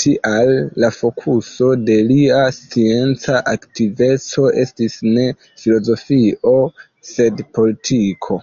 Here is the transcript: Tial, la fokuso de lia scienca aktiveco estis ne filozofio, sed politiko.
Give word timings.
Tial, 0.00 0.50
la 0.82 0.90
fokuso 0.96 1.70
de 1.88 1.96
lia 2.10 2.42
scienca 2.58 3.40
aktiveco 3.52 4.44
estis 4.66 4.94
ne 5.16 5.24
filozofio, 5.64 6.54
sed 7.10 7.42
politiko. 7.60 8.38